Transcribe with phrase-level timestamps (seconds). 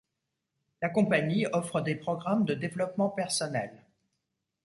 [0.81, 3.83] La compagnie offre des programmes de développement personnel.